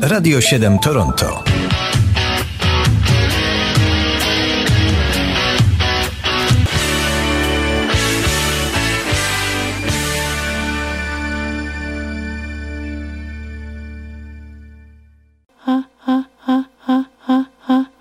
Radio 0.00 0.40
7 0.40 0.78
Toronto. 0.78 1.42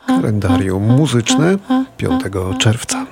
Kalendarium 0.08 0.84
muzyczne 0.84 1.58
5 1.98 2.24
czerwca. 2.60 3.07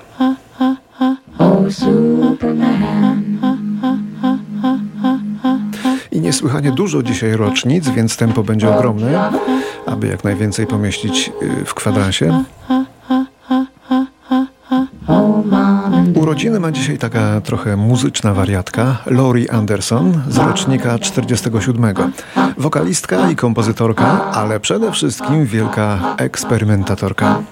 I 6.16 6.20
niesłychanie 6.20 6.72
dużo 6.72 7.02
dzisiaj 7.02 7.32
rocznic, 7.32 7.88
więc 7.88 8.16
tempo 8.16 8.42
będzie 8.42 8.74
ogromne, 8.74 9.30
aby 9.86 10.06
jak 10.06 10.24
najwięcej 10.24 10.66
pomieścić 10.66 11.32
y, 11.42 11.64
w 11.64 11.74
kwadransie. 11.74 12.44
Urodziny 16.14 16.60
ma 16.60 16.72
dzisiaj 16.72 16.98
taka 16.98 17.40
trochę 17.40 17.76
muzyczna 17.76 18.34
wariatka 18.34 18.98
Lori 19.06 19.48
Anderson 19.48 20.22
z 20.28 20.38
rocznika 20.38 20.98
47. 20.98 21.94
Wokalistka 22.58 23.30
i 23.30 23.36
kompozytorka, 23.36 24.30
ale 24.32 24.60
przede 24.60 24.92
wszystkim 24.92 25.46
wielka 25.46 25.98
eksperymentatorka. 26.18 27.42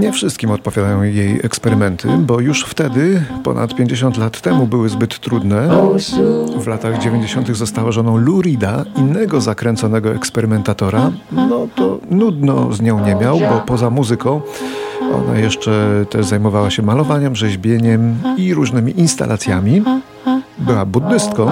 Nie 0.00 0.12
wszystkim 0.12 0.50
odpowiadają 0.50 1.02
jej 1.02 1.40
eksperymenty, 1.42 2.08
bo 2.18 2.40
już 2.40 2.64
wtedy, 2.64 3.22
ponad 3.44 3.74
50 3.74 4.16
lat 4.16 4.40
temu, 4.40 4.66
były 4.66 4.88
zbyt 4.88 5.18
trudne. 5.18 5.68
W 6.58 6.66
latach 6.66 6.98
90. 6.98 7.56
została 7.56 7.92
żoną 7.92 8.16
Lou 8.16 8.42
Reeda, 8.42 8.84
innego 8.96 9.40
zakręconego 9.40 10.14
eksperymentatora. 10.14 11.10
No 11.32 11.68
to 11.74 11.98
nudno 12.10 12.72
z 12.72 12.80
nią 12.80 13.06
nie 13.06 13.14
miał, 13.14 13.38
bo 13.38 13.62
poza 13.66 13.90
muzyką 13.90 14.40
ona 15.14 15.38
jeszcze 15.38 16.04
też 16.10 16.26
zajmowała 16.26 16.70
się 16.70 16.82
malowaniem, 16.82 17.36
rzeźbieniem 17.36 18.16
i 18.36 18.54
różnymi 18.54 19.00
instalacjami. 19.00 19.82
Była 20.58 20.86
buddystką, 20.86 21.50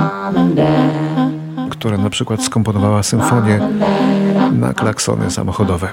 która 1.70 1.98
na 1.98 2.10
przykład 2.10 2.42
skomponowała 2.42 3.02
symfonię 3.02 3.60
na 4.52 4.72
klaksony 4.72 5.30
samochodowe. 5.30 5.88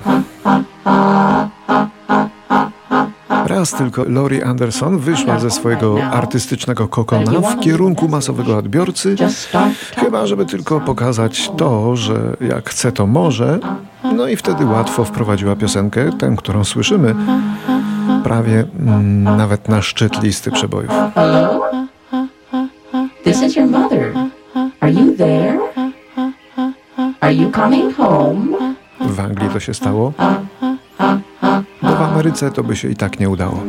Raz 3.56 3.72
tylko 3.72 4.03
Lori 4.03 4.44
Anderson 4.44 4.98
wyszła 4.98 5.39
ze 5.39 5.52
swojego 5.52 6.03
artystycznego 6.03 6.88
kokona 6.88 7.31
w 7.31 7.59
kierunku 7.59 8.08
masowego 8.08 8.58
odbiorcy, 8.58 9.16
chyba 9.95 10.28
żeby 10.28 10.45
tylko 10.45 10.81
pokazać 10.81 11.52
to, 11.58 11.95
że 11.95 12.38
jak 12.42 12.70
chce 12.70 12.92
to 12.92 13.08
może. 13.08 13.59
No 14.16 14.28
i 14.28 14.36
wtedy 14.36 14.66
łatwo 14.66 15.06
wprowadziła 15.06 15.56
piosenkę, 15.56 16.12
tę, 16.12 16.36
którą 16.38 16.64
słyszymy, 16.64 17.16
prawie 18.23 18.66
mm, 18.80 19.38
nawet 19.38 19.69
na 19.69 19.81
szczyt 19.81 20.23
listy 20.23 20.52
przebojów. 20.52 20.92
Hello? 21.16 21.62
This 23.23 23.42
is 23.42 23.56
your 23.56 23.67
mother. 23.67 24.14
Are 24.80 24.92
you 24.92 25.17
there? 25.17 25.59
Are 27.22 27.34
you 27.34 27.52
coming 27.52 27.95
home? 27.95 28.58
W 29.02 29.19
Anglii 29.19 29.50
to 29.50 29.59
się 29.59 29.73
stało, 29.73 30.14
w 31.96 32.02
Ameryce 32.02 32.52
to 32.52 32.64
by 32.64 32.76
się 32.76 32.90
i 32.90 32.96
tak 32.96 33.20
nie 33.20 33.30
udało. 33.30 33.64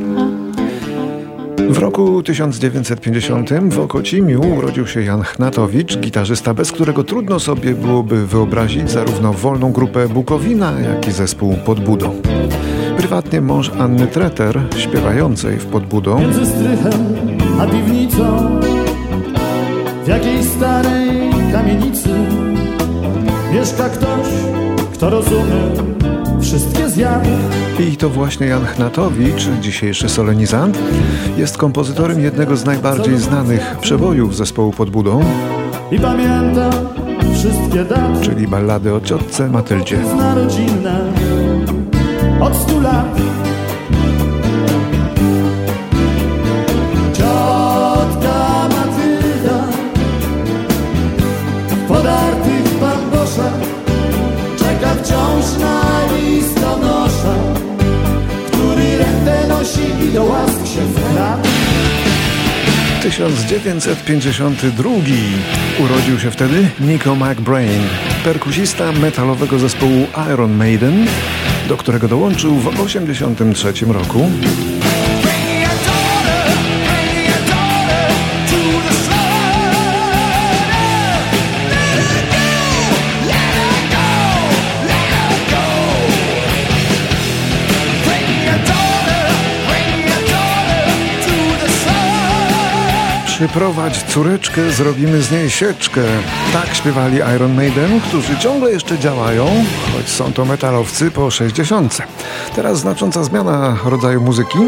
W 1.70 1.78
roku 1.78 2.22
1950 2.22 3.50
w 3.70 3.78
Okocimiu 3.80 4.40
urodził 4.56 4.86
się 4.86 5.02
Jan 5.02 5.22
Chnatowicz, 5.22 5.98
gitarzysta, 5.98 6.54
bez 6.54 6.72
którego 6.72 7.04
trudno 7.04 7.40
sobie 7.40 7.74
byłoby 7.74 8.26
wyobrazić 8.26 8.90
zarówno 8.90 9.32
wolną 9.32 9.72
grupę 9.72 10.08
Bukowina, 10.08 10.72
jak 10.80 11.08
i 11.08 11.12
zespół 11.12 11.56
Podbudą. 11.64 12.22
Prywatnie 12.96 13.40
mąż 13.40 13.70
Anny 13.78 14.06
Treter, 14.06 14.60
śpiewającej 14.76 15.58
w 15.58 15.66
Podbudą, 15.66 16.20
Między 16.20 16.46
strychem 16.46 17.16
a 17.60 17.66
piwnicą 17.66 18.60
W 20.04 20.08
jakiejś 20.08 20.46
starej 20.46 21.30
kamienicy 21.52 22.08
Mieszka 23.52 23.88
ktoś, 23.88 24.26
kto 24.92 25.10
rozumie 25.10 26.15
wszystkie 26.40 26.88
zjawy 26.88 27.30
I 27.92 27.96
to 27.96 28.10
właśnie 28.10 28.46
Jan 28.46 28.66
Chnatowicz, 28.66 29.48
dzisiejszy 29.60 30.08
solenizant, 30.08 30.78
jest 31.36 31.56
kompozytorem 31.56 32.20
jednego 32.20 32.56
z 32.56 32.64
najbardziej 32.64 33.18
znanych 33.18 33.76
przebojów 33.80 34.36
zespołu 34.36 34.72
Podbudą, 34.72 35.20
I 35.90 35.98
pamięta 35.98 36.70
wszystkie 37.34 37.84
daty 37.84 38.20
czyli 38.22 38.48
ballady 38.48 38.94
o 38.94 39.00
ciotce 39.00 39.48
Matyldzie. 39.48 39.98
Zna 40.14 40.34
rodzinne 40.34 41.12
od 42.40 42.56
stu 42.56 42.80
lat. 42.80 43.16
Ciotka 47.12 48.68
Matylda 48.68 49.64
W 51.68 51.88
podartych 51.88 52.80
bamboszach 52.80 53.60
Czeka 54.58 54.94
wciąż 54.94 55.58
na 55.60 55.85
1952 63.10 64.90
urodził 65.78 66.18
się 66.18 66.30
wtedy 66.30 66.70
Nico 66.80 67.14
McBrain, 67.14 67.82
perkusista 68.24 68.92
metalowego 68.92 69.58
zespołu 69.58 70.06
Iron 70.32 70.52
Maiden, 70.56 71.06
do 71.68 71.76
którego 71.76 72.08
dołączył 72.08 72.54
w 72.54 72.64
1983 72.64 73.86
roku. 73.86 74.30
Przyprowadź 93.36 94.02
córeczkę, 94.02 94.70
zrobimy 94.70 95.22
z 95.22 95.30
niej 95.32 95.50
sieczkę. 95.50 96.00
Tak 96.52 96.74
śpiewali 96.74 97.16
Iron 97.36 97.54
Maiden, 97.54 98.00
którzy 98.00 98.38
ciągle 98.38 98.70
jeszcze 98.70 98.98
działają, 98.98 99.46
choć 99.96 100.08
są 100.08 100.32
to 100.32 100.44
metalowcy 100.44 101.10
po 101.10 101.30
60. 101.30 101.98
Teraz 102.54 102.78
znacząca 102.78 103.24
zmiana 103.24 103.76
rodzaju 103.84 104.20
muzyki. 104.20 104.58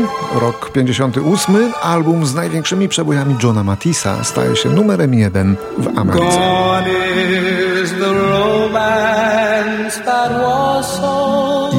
Rok 0.41 0.71
58, 0.73 1.73
album 1.83 2.27
z 2.27 2.35
największymi 2.35 2.89
przebojami 2.89 3.37
Johna 3.43 3.65
Matisa 3.65 4.25
staje 4.25 4.57
się 4.57 4.69
numerem 4.69 5.15
jeden 5.15 5.57
w 5.79 5.99
Ameryce. 5.99 6.39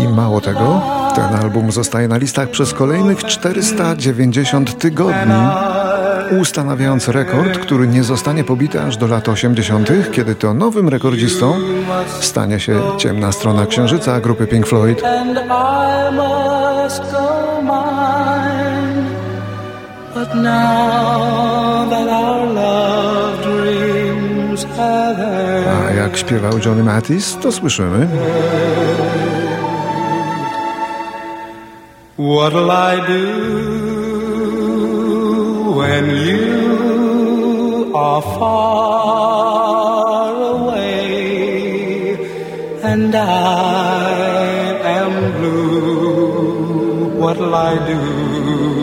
I 0.03 0.07
mało 0.07 0.41
tego, 0.41 0.81
ten 1.15 1.35
album 1.35 1.71
zostaje 1.71 2.07
na 2.07 2.17
listach 2.17 2.49
przez 2.49 2.73
kolejnych 2.73 3.23
490 3.23 4.79
tygodni, 4.79 5.33
ustanawiając 6.31 7.07
rekord, 7.07 7.57
który 7.57 7.87
nie 7.87 8.03
zostanie 8.03 8.43
pobity 8.43 8.81
aż 8.81 8.97
do 8.97 9.07
lat 9.07 9.29
80., 9.29 9.89
kiedy 10.11 10.35
to 10.35 10.53
nowym 10.53 10.89
rekordzistą 10.89 11.53
stanie 12.19 12.59
się 12.59 12.81
ciemna 12.97 13.31
strona 13.31 13.65
księżyca 13.65 14.19
grupy 14.19 14.47
Pink 14.47 14.67
Floyd. 14.67 15.03
A 25.87 25.93
jak 25.93 26.17
śpiewał 26.17 26.53
Johnny 26.65 26.83
Mathis, 26.83 27.37
to 27.41 27.51
słyszymy. 27.51 28.07
what'll 32.19 32.69
I 32.69 32.97
do 33.07 33.78
when 35.79 36.05
you 36.27 36.45
are 37.95 38.21
far 38.37 39.49
away 40.55 42.17
and 42.83 43.15
I 43.15 43.19
am 44.99 45.13
blue? 45.37 47.15
What'll 47.21 47.55
I 47.55 47.73
do? 47.87 47.99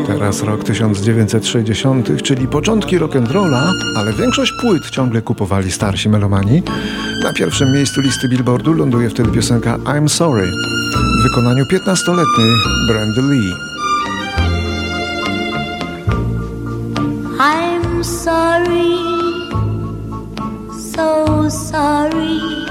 Teraz 0.07 0.43
rok 0.43 0.65
1960, 0.65 2.23
czyli 2.23 2.49
początki 2.49 2.99
rock'n'rolla, 2.99 3.73
ale 3.97 4.13
większość 4.13 4.53
płyt 4.61 4.91
ciągle 4.91 5.23
kupowali 5.23 5.73
starsi 5.73 6.09
melomani. 6.09 6.63
Na 7.25 7.33
pierwszym 7.33 7.73
miejscu 7.73 8.01
listy 8.01 8.29
Billboardu 8.29 8.73
ląduje 8.73 9.11
wtedy 9.11 9.31
piosenka 9.31 9.77
I'm 9.77 10.09
Sorry 10.09 10.51
w 11.21 11.23
wykonaniu 11.23 11.65
15-letniej 11.65 12.51
Brandy 12.89 13.23
Lee. 13.23 13.76
Sorry, 18.07 18.97
so 20.79 21.49
sorry. 21.49 22.66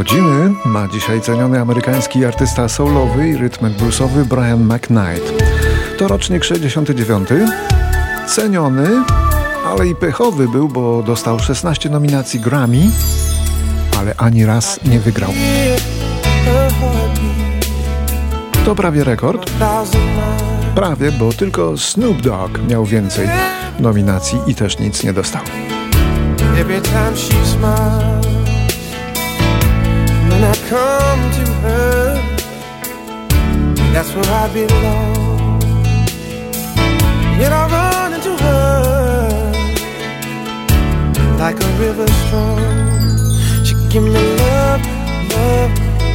Urodziny 0.00 0.54
ma 0.64 0.88
dzisiaj 0.88 1.20
ceniony 1.20 1.60
amerykański 1.60 2.24
artysta 2.24 2.68
soulowy 2.68 3.28
i 3.28 3.36
rytmek 3.36 3.72
bluesowy 3.72 4.24
Brian 4.24 4.64
McKnight. 4.64 5.42
To 5.98 6.08
rocznik 6.08 6.44
69. 6.44 7.28
Ceniony, 8.26 8.88
ale 9.66 9.88
i 9.88 9.94
pechowy 9.94 10.48
był, 10.48 10.68
bo 10.68 11.02
dostał 11.02 11.38
16 11.38 11.90
nominacji 11.90 12.40
Grammy, 12.40 12.82
ale 13.98 14.14
ani 14.16 14.46
raz 14.46 14.80
nie 14.84 15.00
wygrał. 15.00 15.30
To 18.64 18.74
prawie 18.74 19.04
rekord. 19.04 19.50
Prawie, 20.74 21.12
bo 21.12 21.32
tylko 21.32 21.78
Snoop 21.78 22.20
Dogg 22.20 22.58
miał 22.68 22.84
więcej 22.84 23.28
nominacji 23.80 24.38
i 24.46 24.54
też 24.54 24.78
nic 24.78 25.04
nie 25.04 25.12
dostał. 25.12 25.42
Every 26.60 26.80
time 26.80 27.16
she 27.16 27.46
smiles, 27.46 28.19
come 30.70 31.32
to 31.32 31.44
her, 31.64 32.14
that's 33.92 34.14
where 34.14 34.30
I 34.42 34.46
belong. 34.54 35.60
Yet 37.40 37.52
I 37.52 37.62
run 37.74 38.12
into 38.12 38.36
her 38.44 39.52
like 41.40 41.58
a 41.60 41.70
river 41.84 42.06
strong. 42.22 43.64
She 43.64 43.74
give 43.88 44.04
me 44.04 44.22
love, 44.42 44.82
love, 45.34 45.72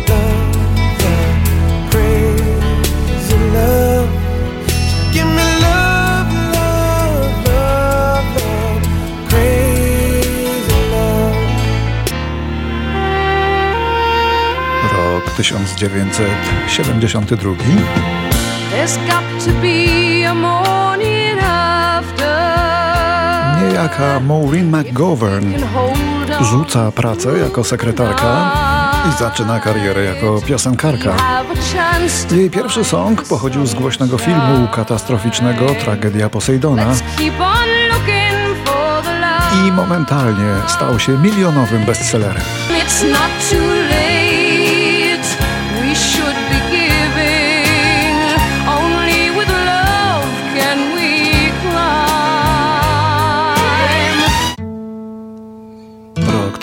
love, 0.09 0.55
love, 1.03 1.91
crazy 1.91 3.37
love. 3.57 4.14
1972. 15.51 17.56
There's 18.71 18.97
got 18.97 19.24
to 19.45 19.51
be 19.62 20.24
a 20.24 20.33
morning 20.33 21.39
after. 21.39 22.36
Niejaka 23.62 24.19
Maureen 24.19 24.69
McGovern 24.69 25.53
rzuca 26.42 26.92
pracę 26.92 27.38
jako 27.39 27.63
sekretarka 27.63 28.51
i 29.09 29.12
zaczyna 29.19 29.59
karierę 29.59 30.03
jako 30.03 30.42
piosenkarka. 30.42 31.15
Jej 32.31 32.50
pierwszy 32.50 32.83
song 32.83 33.24
pochodził 33.24 33.65
z 33.65 33.74
głośnego 33.74 34.18
filmu 34.18 34.68
katastroficznego 34.71 35.75
Tragedia 35.75 36.30
Posejdona 36.30 36.86
i 39.68 39.71
momentalnie 39.71 40.53
stał 40.68 41.00
się 41.00 41.18
milionowym 41.18 41.86
bestsellerem. 41.86 42.44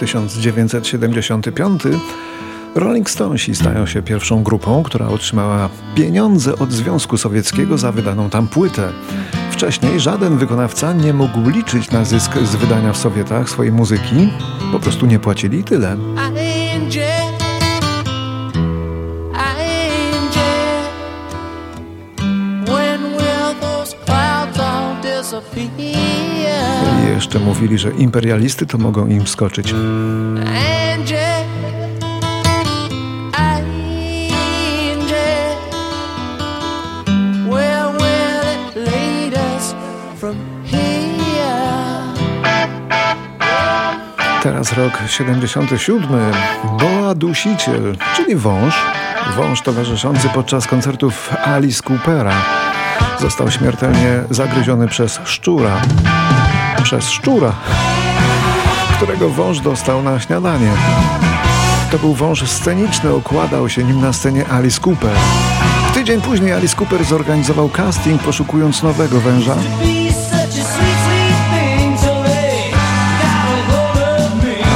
1975 0.02 1.82
Rolling 2.74 3.10
Stonesi 3.10 3.54
stają 3.54 3.86
się 3.86 4.02
pierwszą 4.02 4.42
grupą, 4.42 4.82
która 4.82 5.08
otrzymała 5.08 5.68
pieniądze 5.94 6.58
od 6.58 6.72
Związku 6.72 7.16
Sowieckiego 7.16 7.78
za 7.78 7.92
wydaną 7.92 8.30
tam 8.30 8.48
płytę. 8.48 8.92
Wcześniej 9.50 10.00
żaden 10.00 10.38
wykonawca 10.38 10.92
nie 10.92 11.12
mógł 11.12 11.50
liczyć 11.50 11.90
na 11.90 12.04
zysk 12.04 12.38
z 12.38 12.56
wydania 12.56 12.92
w 12.92 12.96
Sowietach 12.96 13.50
swojej 13.50 13.72
muzyki. 13.72 14.30
Po 14.72 14.80
prostu 14.80 15.06
nie 15.06 15.18
płacili 15.18 15.64
tyle. 15.64 15.96
I 25.78 25.91
jeszcze 27.22 27.38
mówili, 27.38 27.78
że 27.78 27.90
imperialisty 27.90 28.66
to 28.66 28.78
mogą 28.78 29.06
im 29.06 29.26
skoczyć. 29.26 29.74
Teraz 44.42 44.72
rok 44.72 44.98
77. 45.06 46.08
Boa 46.80 47.14
Dusiciel, 47.14 47.96
czyli 48.16 48.36
wąż. 48.36 48.74
Wąż 49.36 49.62
towarzyszący 49.62 50.28
podczas 50.28 50.66
koncertów 50.66 51.30
Alice 51.44 51.82
Coopera. 51.82 52.34
Został 53.20 53.50
śmiertelnie 53.50 54.24
zagryziony 54.30 54.88
przez 54.88 55.20
szczura. 55.24 55.80
Przez 56.82 57.10
szczura, 57.10 57.52
którego 58.96 59.30
wąż 59.30 59.60
dostał 59.60 60.02
na 60.02 60.20
śniadanie. 60.20 60.70
To 61.90 61.98
był 61.98 62.14
wąż 62.14 62.50
sceniczny, 62.50 63.14
okładał 63.14 63.68
się 63.68 63.84
nim 63.84 64.00
na 64.00 64.12
scenie 64.12 64.48
Alice 64.48 64.80
Cooper. 64.80 65.16
Tydzień 65.94 66.20
później 66.20 66.52
Alice 66.52 66.76
Cooper 66.76 67.04
zorganizował 67.04 67.68
casting 67.68 68.22
poszukując 68.22 68.82
nowego 68.82 69.20
węża. 69.20 69.56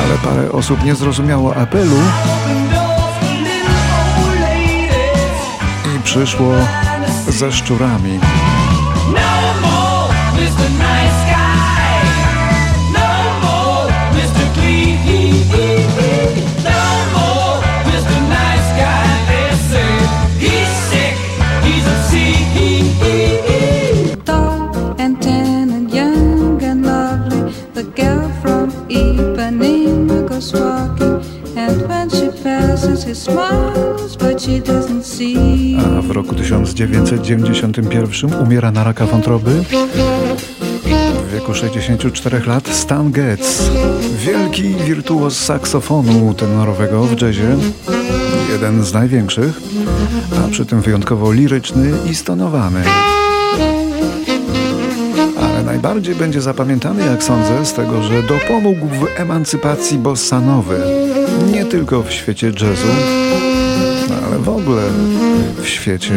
Ale 0.04 0.18
parę 0.24 0.52
osób 0.52 0.84
nie 0.84 0.94
zrozumiało 0.94 1.56
apelu 1.56 1.96
i 5.96 6.02
przyszło 6.02 6.54
ze 7.28 7.52
szczurami. 7.52 8.20
1991 36.76 38.34
umiera 38.34 38.70
na 38.70 38.84
raka 38.84 39.06
wątroby 39.06 39.50
w 41.28 41.32
wieku 41.32 41.54
64 41.54 42.46
lat 42.46 42.68
Stan 42.68 43.10
Getz. 43.10 43.70
Wielki 44.18 44.74
wirtuoz 44.74 45.38
saksofonu 45.38 46.34
tenorowego 46.34 47.02
w 47.02 47.22
jazzie. 47.22 47.56
Jeden 48.52 48.84
z 48.84 48.92
największych, 48.92 49.60
a 50.44 50.48
przy 50.48 50.66
tym 50.66 50.80
wyjątkowo 50.80 51.32
liryczny 51.32 51.92
i 52.10 52.14
stonowany. 52.14 52.82
Ale 55.40 55.62
najbardziej 55.62 56.14
będzie 56.14 56.40
zapamiętany, 56.40 57.06
jak 57.06 57.22
sądzę, 57.22 57.66
z 57.66 57.72
tego, 57.72 58.02
że 58.02 58.22
dopomógł 58.22 58.86
w 58.86 59.20
emancypacji 59.20 59.98
bossanowy. 59.98 60.80
Nie 61.52 61.64
tylko 61.64 62.02
w 62.02 62.12
świecie 62.12 62.46
jazzu, 62.46 62.88
ale 64.36 64.44
w 64.44 64.48
ogóle 64.48 64.82
w 65.62 65.68
świecie. 65.68 66.14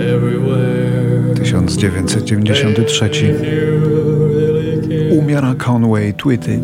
Everywhere. 0.00 0.72
1993 1.34 3.10
umiera 3.40 3.51
Conway 5.64 6.14
Twitty. 6.14 6.60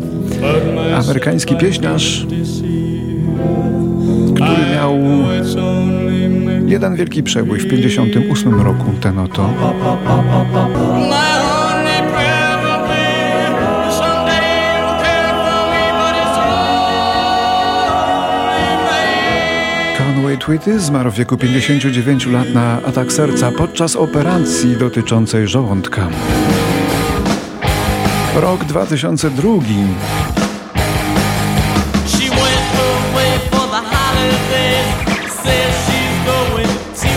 Amerykański 0.95 1.55
pieśniarz, 1.55 2.25
który 4.35 4.75
miał 4.75 4.99
jeden 6.67 6.95
wielki 6.95 7.23
przebój 7.23 7.59
w 7.59 7.69
1958 7.69 8.61
roku, 8.61 8.91
ten 9.01 9.19
oto. 9.19 9.49
Conway 19.97 20.37
Twitty 20.37 20.79
zmarł 20.79 21.11
w 21.11 21.15
wieku 21.15 21.37
59 21.37 22.27
lat 22.27 22.53
na 22.53 22.81
atak 22.83 23.13
serca 23.13 23.51
podczas 23.51 23.95
operacji 23.95 24.77
dotyczącej 24.77 25.47
żołądka. 25.47 26.07
Rok 28.39 28.65
2002. 28.65 29.61
She 32.07 32.29
went 32.29 32.69
away 32.89 33.31
for 33.51 33.65
the 33.67 33.81
holidays. 33.93 34.87
Says 35.43 35.73
she's 35.85 36.15
going 36.25 36.73
to 37.01 37.09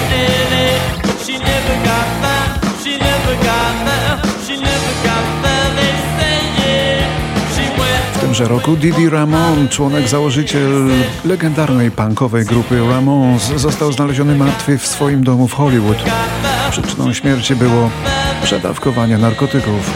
LA. 0.51 0.69
But 1.03 1.19
she 1.25 1.39
never 1.39 1.77
got 1.85 2.09
there. 2.23 2.49
She 2.83 2.99
never 2.99 3.35
got 3.49 3.75
there. 3.87 4.15
She 4.47 4.55
never 4.57 4.95
got 5.07 5.27
there. 5.43 5.69
They 5.79 5.95
say 6.17 6.39
yeah. 6.59 7.55
She 7.55 7.67
went 7.79 8.17
W 8.17 8.21
tymże 8.21 8.45
roku 8.49 8.77
Didi 8.77 9.09
Ramon, 9.09 9.69
członek 9.69 10.09
założyciel 10.09 10.89
legendarnej 11.25 11.91
punkowej 11.91 12.45
grupy 12.45 12.81
Ramones, 12.91 13.53
został 13.57 13.93
znaleziony 13.93 14.35
martwy 14.35 14.79
w 14.79 14.87
swoim 14.87 15.25
domu 15.25 15.49
w 15.49 15.53
Hollywood. 15.53 15.99
Przyczyną 16.71 17.13
śmierci 17.13 17.57
było 17.57 17.91
przedawkowanie 18.45 19.19
narkotyków. 19.19 19.91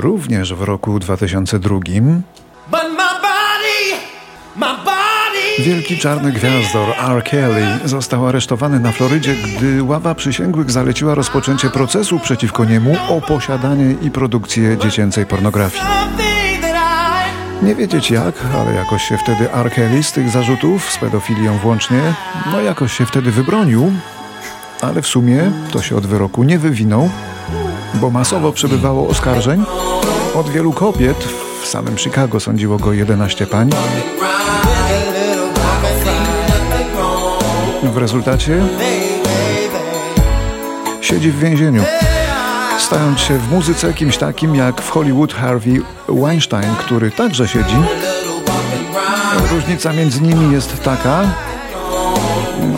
Również 0.00 0.54
w 0.54 0.62
roku 0.62 0.98
2002 0.98 1.74
But 1.78 1.86
my 2.70 3.08
body, 3.22 4.02
my 4.56 4.66
body. 4.84 5.64
wielki 5.64 5.98
czarny 5.98 6.32
gwiazdor 6.32 6.88
R. 6.98 7.24
Kelly 7.24 7.66
został 7.84 8.26
aresztowany 8.26 8.80
na 8.80 8.92
Florydzie, 8.92 9.34
gdy 9.34 9.82
ława 9.82 10.14
przysięgłych 10.14 10.70
zaleciła 10.70 11.14
rozpoczęcie 11.14 11.70
procesu 11.70 12.18
przeciwko 12.18 12.64
niemu 12.64 12.96
o 13.08 13.20
posiadanie 13.20 13.94
i 14.02 14.10
produkcję 14.10 14.78
dziecięcej 14.78 15.26
pornografii. 15.26 15.82
Nie 17.62 17.74
wiedzieć 17.74 18.10
jak, 18.10 18.34
ale 18.54 18.74
jakoś 18.74 19.02
się 19.02 19.18
wtedy 19.18 19.52
R. 19.52 19.70
Kelly 19.72 20.02
z 20.02 20.12
tych 20.12 20.30
zarzutów, 20.30 20.90
z 20.92 20.98
pedofilią 20.98 21.58
włącznie, 21.58 22.00
no 22.52 22.60
jakoś 22.60 22.92
się 22.92 23.06
wtedy 23.06 23.30
wybronił, 23.30 23.92
ale 24.82 25.02
w 25.02 25.06
sumie 25.06 25.50
to 25.72 25.82
się 25.82 25.96
od 25.96 26.06
wyroku 26.06 26.42
nie 26.44 26.58
wywinął, 26.58 27.10
bo 28.00 28.10
masowo 28.10 28.52
przybywało 28.52 29.08
oskarżeń 29.08 29.64
od 30.34 30.48
wielu 30.48 30.72
kobiet. 30.72 31.28
W 31.62 31.66
samym 31.66 31.98
Chicago 31.98 32.40
sądziło 32.40 32.78
go 32.78 32.92
11 32.92 33.46
pań. 33.46 33.70
W 37.82 37.96
rezultacie 37.96 38.62
siedzi 41.00 41.30
w 41.30 41.38
więzieniu. 41.38 41.82
Stając 42.78 43.20
się 43.20 43.38
w 43.38 43.50
muzyce 43.50 43.94
kimś 43.94 44.16
takim 44.16 44.54
jak 44.54 44.82
w 44.82 44.90
Hollywood 44.90 45.34
Harvey 45.34 45.82
Weinstein, 46.08 46.74
który 46.78 47.10
także 47.10 47.48
siedzi. 47.48 47.76
Różnica 49.52 49.92
między 49.92 50.20
nimi 50.20 50.52
jest 50.52 50.82
taka, 50.82 51.22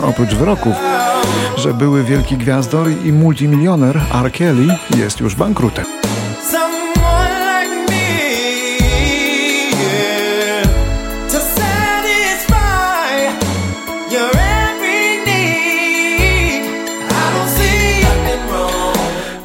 oprócz 0.03 0.29
wyroków, 0.29 0.75
że 1.55 1.73
były 1.73 2.03
wielki 2.03 2.37
gwiazdor 2.37 2.87
i 3.05 3.13
multimilioner 3.13 4.01
R. 4.13 4.31
Kelly 4.31 4.77
jest 4.97 5.19
już 5.19 5.35
bankrutem. 5.35 5.85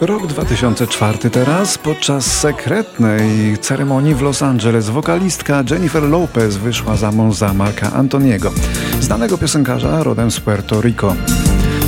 Rok 0.00 0.26
2004 0.26 1.30
teraz, 1.30 1.78
podczas 1.78 2.26
sekretnej 2.26 3.58
ceremonii 3.58 4.14
w 4.14 4.22
Los 4.22 4.42
Angeles 4.42 4.90
wokalistka 4.90 5.62
Jennifer 5.70 6.02
Lopez 6.02 6.56
wyszła 6.56 6.96
za 6.96 7.12
mąż 7.12 7.36
za 7.36 7.54
Marka 7.54 7.92
Antoniego, 7.92 8.52
znanego 9.00 9.38
piosenkarza 9.38 10.02
rodem 10.02 10.30
z 10.30 10.40
Puerto 10.40 10.80
Rico. 10.80 11.16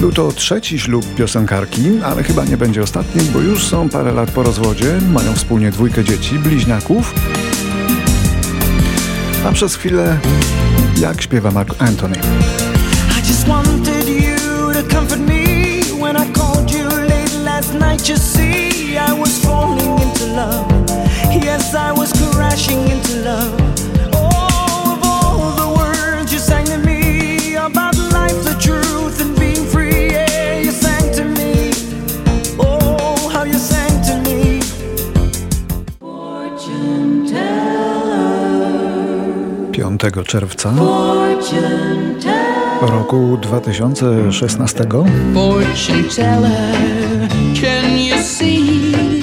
Był 0.00 0.12
to 0.12 0.32
trzeci 0.32 0.78
ślub 0.78 1.14
piosenkarki, 1.14 1.90
ale 2.04 2.22
chyba 2.22 2.44
nie 2.44 2.56
będzie 2.56 2.82
ostatni, 2.82 3.20
bo 3.32 3.40
już 3.40 3.64
są 3.64 3.88
parę 3.88 4.12
lat 4.12 4.30
po 4.30 4.42
rozwodzie, 4.42 4.98
mają 5.12 5.34
wspólnie 5.34 5.70
dwójkę 5.70 6.04
dzieci, 6.04 6.38
bliźniaków. 6.38 7.14
A 9.44 9.52
przez 9.52 9.76
chwilę 9.76 10.18
jak 11.00 11.22
śpiewa 11.22 11.50
Mark 11.50 11.82
Anthony. 11.82 12.16
I 21.78 21.92
was 21.92 22.12
crashing 22.34 22.90
into 22.90 23.16
love. 23.24 23.95
5 40.14 40.26
czerwca 40.26 40.72
roku 42.80 43.38
2016 43.42 44.84
Fortune 45.34 46.04
teller, 46.16 47.28
can 47.60 47.98
you 47.98 48.18
see 48.22 49.22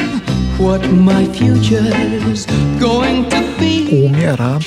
what 0.60 0.82
my 0.92 1.28
future's 1.28 2.46
going 2.80 3.30
to 3.30 3.38
be? 3.60 4.08
umiera 4.08 4.60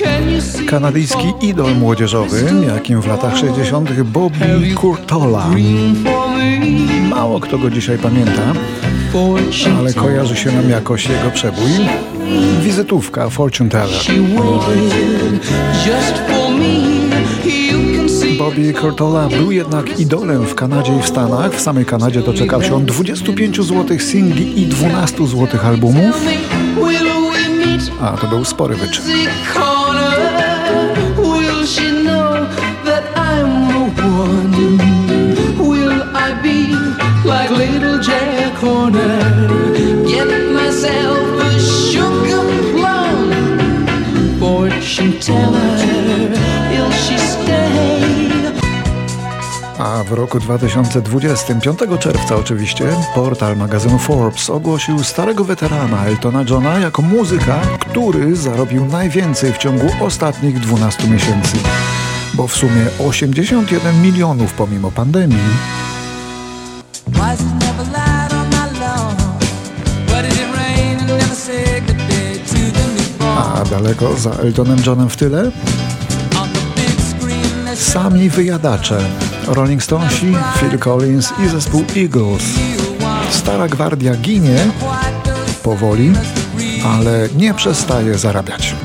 kanadyjski 0.69 1.33
idol 1.41 1.75
młodzieżowy, 1.75 2.43
jakim 2.67 3.01
w 3.01 3.07
latach 3.07 3.37
60. 3.37 4.01
Bobby 4.01 4.73
Kurtola. 4.75 5.45
Mało 7.09 7.39
kto 7.39 7.57
go 7.57 7.69
dzisiaj 7.69 7.97
pamięta, 7.97 8.53
ale 9.79 9.93
kojarzy 9.93 10.35
się 10.35 10.51
nam 10.51 10.69
jakoś 10.69 11.09
jego 11.09 11.31
przebój. 11.33 11.71
Wizytówka 12.61 13.29
Fortune 13.29 13.69
Teller. 13.69 14.01
Bobby 18.37 18.73
Kurtola 18.73 19.27
był 19.27 19.51
jednak 19.51 19.99
idolem 19.99 20.45
w 20.45 20.55
Kanadzie 20.55 20.97
i 20.97 21.01
w 21.01 21.07
Stanach. 21.07 21.53
W 21.53 21.61
samej 21.61 21.85
Kanadzie 21.85 22.21
doczekał 22.21 22.63
się 22.63 22.75
on 22.75 22.85
25 22.85 23.57
zł 23.57 23.99
singli 23.99 24.61
i 24.61 24.65
12 24.65 25.27
zł 25.27 25.47
albumów, 25.63 26.15
a 28.01 28.17
to 28.17 28.27
był 28.27 28.45
spory 28.45 28.75
wyczyn. 28.75 29.03
like 37.27 37.51
little 37.51 37.99
Jack 38.01 38.55
Horner? 38.55 39.26
A 49.79 50.03
w 50.03 50.11
roku 50.11 50.39
2020, 50.39 51.55
5 51.55 51.79
czerwca 51.99 52.35
oczywiście, 52.35 52.85
portal 53.15 53.57
magazynu 53.57 53.97
Forbes 53.97 54.49
ogłosił 54.49 55.03
starego 55.03 55.43
weterana 55.43 56.05
Eltona 56.05 56.43
Johna 56.49 56.79
jako 56.79 57.01
muzyka, 57.01 57.61
który 57.79 58.35
zarobił 58.35 58.85
najwięcej 58.85 59.53
w 59.53 59.57
ciągu 59.57 59.87
ostatnich 60.01 60.59
12 60.59 61.07
miesięcy. 61.07 61.57
Bo 62.33 62.47
w 62.47 62.55
sumie 62.55 62.85
81 62.99 64.01
milionów 64.01 64.53
pomimo 64.53 64.91
pandemii. 64.91 65.37
A 73.57 73.65
daleko 73.65 74.13
za 74.17 74.31
Eltonem 74.31 74.77
Johnem 74.85 75.09
w 75.09 75.15
tyle? 75.15 75.51
Sami 77.75 78.29
wyjadacze. 78.29 78.97
Rolling 79.47 79.83
Stonesi, 79.83 80.35
Phil 80.59 80.79
Collins 80.79 81.33
i 81.45 81.49
zespół 81.49 81.83
Eagles. 81.95 82.43
Stara 83.31 83.67
gwardia 83.67 84.15
ginie 84.15 84.67
powoli, 85.63 86.13
ale 86.85 87.29
nie 87.35 87.53
przestaje 87.53 88.17
zarabiać. 88.17 88.75